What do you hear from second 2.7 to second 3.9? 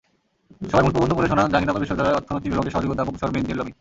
সহযোগী অধ্যাপক শরমিন্দ নিলোর্মী।